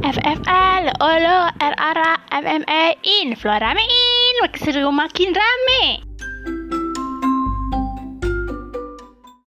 [0.00, 2.96] FFL, Olo, RRA, MMA,
[3.76, 6.09] me in, makin seru makin rame.